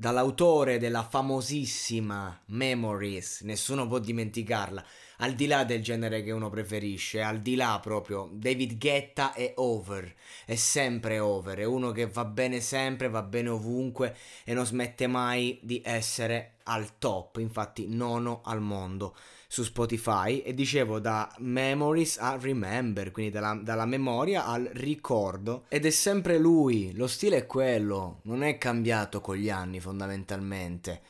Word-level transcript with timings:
Dall'autore 0.00 0.78
della 0.78 1.02
famosissima 1.02 2.40
Memories, 2.46 3.40
nessuno 3.40 3.88
può 3.88 3.98
dimenticarla 3.98 4.84
al 5.16 5.34
di 5.34 5.48
là 5.48 5.64
del 5.64 5.82
genere 5.82 6.22
che 6.22 6.30
uno 6.30 6.48
preferisce, 6.50 7.20
al 7.20 7.40
di 7.40 7.56
là 7.56 7.80
proprio, 7.82 8.30
David 8.32 8.78
Guetta 8.78 9.32
è 9.32 9.54
over, 9.56 10.14
è 10.44 10.54
sempre 10.54 11.18
over, 11.18 11.58
è 11.58 11.64
uno 11.64 11.90
che 11.90 12.06
va 12.06 12.24
bene 12.24 12.60
sempre, 12.60 13.08
va 13.08 13.22
bene 13.22 13.48
ovunque 13.48 14.14
e 14.44 14.54
non 14.54 14.64
smette 14.64 15.08
mai 15.08 15.58
di 15.62 15.82
essere 15.84 16.57
al 16.68 16.98
top, 16.98 17.38
infatti 17.38 17.88
nono 17.88 18.42
al 18.44 18.60
mondo 18.60 19.16
su 19.48 19.62
Spotify 19.62 20.40
e 20.40 20.52
dicevo 20.52 20.98
da 21.00 21.34
Memories 21.38 22.18
a 22.18 22.38
Remember, 22.38 23.10
quindi 23.10 23.32
dalla, 23.32 23.58
dalla, 23.62 23.86
memoria 23.86 24.44
al 24.44 24.70
ricordo 24.74 25.64
ed 25.68 25.86
è 25.86 25.90
sempre 25.90 26.38
lui, 26.38 26.92
lo 26.94 27.06
stile 27.06 27.38
è 27.38 27.46
quello, 27.46 28.20
non 28.24 28.42
è 28.42 28.58
cambiato 28.58 29.20
con 29.20 29.36
gli 29.36 29.48
anni 29.48 29.80
fondamentalmente. 29.80 31.00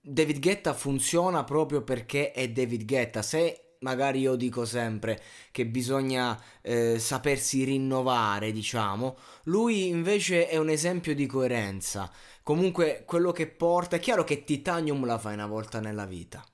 David 0.00 0.38
Guetta 0.38 0.72
funziona 0.72 1.42
proprio 1.42 1.82
perché 1.82 2.30
è 2.30 2.48
David 2.48 2.84
Guetta. 2.84 3.22
Se 3.22 3.69
magari 3.80 4.20
io 4.20 4.34
dico 4.34 4.64
sempre 4.64 5.20
che 5.50 5.66
bisogna 5.66 6.38
eh, 6.60 6.98
sapersi 6.98 7.64
rinnovare, 7.64 8.52
diciamo, 8.52 9.16
lui 9.44 9.88
invece 9.88 10.48
è 10.48 10.56
un 10.56 10.68
esempio 10.68 11.14
di 11.14 11.26
coerenza. 11.26 12.10
Comunque 12.42 13.04
quello 13.06 13.32
che 13.32 13.46
porta, 13.46 13.96
è 13.96 14.00
chiaro 14.00 14.24
che 14.24 14.44
Titanium 14.44 15.04
la 15.06 15.18
fai 15.18 15.34
una 15.34 15.46
volta 15.46 15.80
nella 15.80 16.06
vita. 16.06 16.44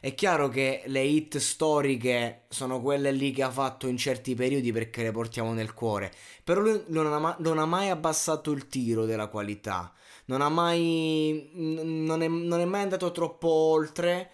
È 0.00 0.14
chiaro 0.14 0.48
che 0.48 0.82
le 0.86 1.02
hit 1.02 1.36
storiche 1.36 2.46
sono 2.48 2.80
quelle 2.80 3.12
lì 3.12 3.32
che 3.32 3.42
ha 3.42 3.50
fatto 3.50 3.86
in 3.86 3.98
certi 3.98 4.34
periodi 4.34 4.72
perché 4.72 5.02
le 5.02 5.12
portiamo 5.12 5.52
nel 5.52 5.74
cuore, 5.74 6.10
però 6.42 6.60
lui 6.62 6.82
non 6.86 7.12
ha, 7.12 7.36
non 7.38 7.58
ha 7.58 7.66
mai 7.66 7.90
abbassato 7.90 8.50
il 8.50 8.66
tiro 8.66 9.04
della 9.04 9.26
qualità 9.28 9.92
non 10.30 10.40
ha 10.42 10.48
mai. 10.48 11.50
Non 11.54 12.22
è, 12.22 12.28
non 12.28 12.60
è 12.60 12.64
mai 12.64 12.82
andato 12.82 13.10
troppo 13.10 13.48
oltre 13.48 14.30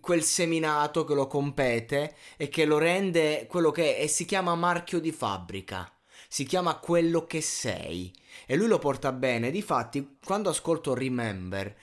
quel 0.00 0.22
seminato 0.22 1.04
che 1.04 1.14
lo 1.14 1.26
compete 1.26 2.16
e 2.36 2.48
che 2.48 2.64
lo 2.64 2.78
rende 2.78 3.46
quello 3.48 3.70
che 3.70 3.96
è 3.96 4.02
e 4.02 4.08
si 4.08 4.24
chiama 4.24 4.54
marchio 4.54 5.00
di 5.00 5.12
fabbrica. 5.12 5.90
Si 6.28 6.44
chiama 6.44 6.78
quello 6.78 7.26
che 7.26 7.40
sei. 7.40 8.12
E 8.46 8.56
lui 8.56 8.66
lo 8.66 8.78
porta 8.78 9.12
bene. 9.12 9.50
Difatti, 9.50 10.16
quando 10.24 10.50
ascolto 10.50 10.94
Remember, 10.94 11.76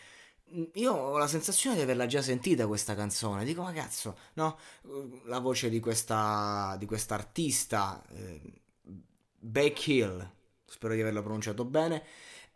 io 0.73 0.93
ho 0.93 1.17
la 1.17 1.27
sensazione 1.27 1.77
di 1.77 1.81
averla 1.81 2.05
già 2.05 2.21
sentita 2.21 2.67
questa 2.67 2.95
canzone. 2.95 3.45
Dico, 3.45 3.63
ma 3.63 3.71
cazzo, 3.71 4.17
no? 4.33 4.57
La 5.25 5.39
voce 5.39 5.69
di 5.69 5.79
questa, 5.79 6.75
di 6.77 6.85
questa 6.85 7.15
artista, 7.15 8.03
eh, 8.13 8.41
Beck 9.39 9.87
Hill, 9.87 10.31
spero 10.65 10.93
di 10.93 11.01
averlo 11.01 11.21
pronunciato 11.21 11.63
bene 11.63 12.03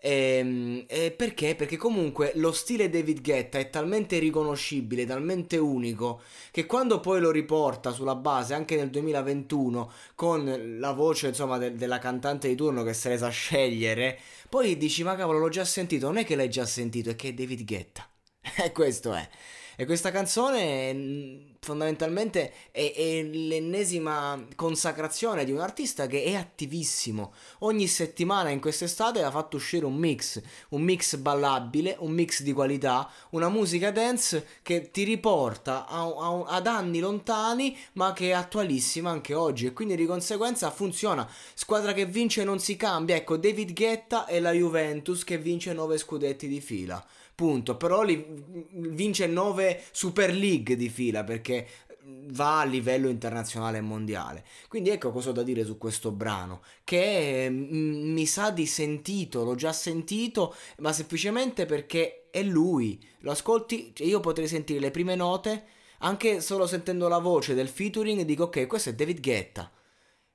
e, 0.05 0.37
ehm, 0.37 0.85
e 0.87 1.11
perché? 1.11 1.55
Perché 1.55 1.77
comunque 1.77 2.31
lo 2.35 2.51
stile 2.51 2.89
David 2.89 3.21
Guetta 3.21 3.57
è 3.57 3.71
talmente 3.71 4.19
riconoscibile, 4.19 5.05
talmente 5.05 5.57
unico, 5.57 6.21
che 6.51 6.67
quando 6.67 6.99
poi 6.99 7.19
lo 7.19 7.31
riporta 7.31 7.91
sulla 7.91 8.13
base 8.13 8.53
anche 8.53 8.75
nel 8.75 8.91
2021 8.91 9.91
con 10.13 10.77
la 10.79 10.91
voce 10.91 11.29
insomma 11.29 11.57
de- 11.57 11.73
della 11.73 11.97
cantante 11.97 12.47
di 12.47 12.55
turno 12.55 12.83
che 12.83 12.93
si 12.93 13.07
è 13.07 13.09
resa 13.09 13.27
a 13.27 13.29
scegliere, 13.31 14.19
poi 14.47 14.77
dici 14.77 15.03
ma 15.03 15.15
cavolo 15.15 15.39
l'ho 15.39 15.49
già 15.49 15.65
sentito, 15.65 16.05
non 16.05 16.17
è 16.17 16.25
che 16.25 16.35
l'hai 16.35 16.49
già 16.49 16.65
sentito, 16.67 17.09
è 17.09 17.15
che 17.15 17.29
è 17.29 17.33
David 17.33 17.65
Guetta. 17.65 18.07
E 18.63 18.71
questo 18.71 19.11
è. 19.13 19.27
E 19.77 19.85
questa 19.85 20.11
canzone 20.11 21.53
fondamentalmente 21.65 22.53
è, 22.71 22.93
è, 22.95 23.23
l'ennesima 23.23 24.41
consacrazione 24.55 25.43
di 25.43 25.51
un 25.51 25.59
artista 25.59 26.07
che 26.07 26.23
è 26.23 26.35
attivissimo. 26.35 27.33
Ogni 27.59 27.87
settimana 27.87 28.49
in 28.49 28.61
quest'estate 28.61 29.23
ha 29.23 29.31
fatto 29.31 29.57
uscire 29.57 29.85
un 29.85 29.95
mix, 29.95 30.41
un 30.69 30.81
mix 30.83 31.17
ballabile, 31.17 31.97
un 31.99 32.11
mix 32.11 32.41
di 32.43 32.53
qualità, 32.53 33.09
una 33.31 33.49
musica 33.49 33.91
dance 33.91 34.47
che 34.61 34.91
ti 34.91 35.03
riporta 35.03 35.87
a, 35.87 36.03
a, 36.03 36.43
ad 36.47 36.67
anni 36.67 36.99
lontani 36.99 37.75
ma 37.93 38.13
che 38.13 38.29
è 38.29 38.31
attualissima 38.31 39.09
anche 39.09 39.33
oggi 39.33 39.65
e 39.65 39.73
quindi 39.73 39.95
di 39.95 40.05
conseguenza 40.05 40.71
funziona. 40.71 41.27
Squadra 41.53 41.93
che 41.93 42.05
vince 42.05 42.43
non 42.43 42.59
si 42.59 42.77
cambia. 42.77 43.15
Ecco, 43.15 43.37
David 43.37 43.73
Guetta 43.73 44.25
e 44.27 44.39
la 44.39 44.51
Juventus 44.51 45.23
che 45.23 45.37
vince 45.37 45.73
9 45.73 45.97
scudetti 45.97 46.47
di 46.47 46.61
fila 46.61 47.03
punto. 47.35 47.75
Però 47.75 48.01
li, 48.01 48.25
vince 48.71 49.27
9 49.27 49.64
Super 49.91 50.33
League 50.33 50.75
di 50.75 50.89
fila 50.89 51.23
perché 51.23 51.67
va 52.05 52.61
a 52.61 52.65
livello 52.65 53.09
internazionale 53.09 53.79
e 53.79 53.81
mondiale. 53.81 54.45
Quindi 54.67 54.89
ecco 54.89 55.11
cosa 55.11 55.29
ho 55.29 55.33
da 55.33 55.43
dire 55.43 55.63
su 55.63 55.77
questo 55.77 56.11
brano, 56.11 56.61
che 56.83 57.47
mm, 57.49 58.13
mi 58.13 58.25
sa 58.25 58.51
di 58.51 58.65
sentito, 58.65 59.43
l'ho 59.43 59.55
già 59.55 59.73
sentito, 59.73 60.55
ma 60.79 60.93
semplicemente 60.93 61.65
perché 61.65 62.27
è 62.29 62.43
lui. 62.43 63.03
Lo 63.19 63.31
ascolti, 63.31 63.91
cioè 63.93 64.07
io 64.07 64.19
potrei 64.19 64.47
sentire 64.47 64.79
le 64.79 64.91
prime 64.91 65.15
note, 65.15 65.65
anche 65.99 66.41
solo 66.41 66.67
sentendo 66.67 67.07
la 67.07 67.19
voce 67.19 67.53
del 67.53 67.69
featuring, 67.69 68.21
dico 68.21 68.43
ok, 68.43 68.67
questo 68.67 68.89
è 68.89 68.93
David 68.93 69.19
Guetta. 69.21 69.71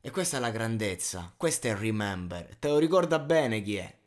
E 0.03 0.11
questa 0.11 0.39
è 0.39 0.41
la 0.41 0.51
grandezza, 0.51 1.33
questo 1.37 1.69
è 1.69 1.77
Remember. 1.77 2.57
Te 2.59 2.69
lo 2.69 2.79
ricorda 2.79 3.19
bene 3.19 3.61
chi 3.61 3.77
è? 3.77 3.99